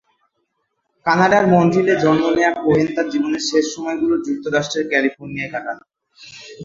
[1.05, 5.77] কানাডার মন্ট্রিলে জন্ম নেওয়া কোহেন তাঁর জীবনের শেষ সময়গুলো যুক্তরাষ্ট্রের ক্যালিফোর্নিয়ায় কাটান।